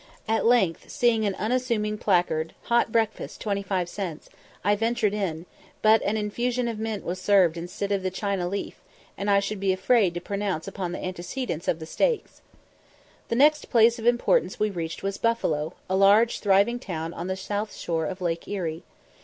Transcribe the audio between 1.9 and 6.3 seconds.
placard, "Hot breakfast, 25 cents," I ventured in, but an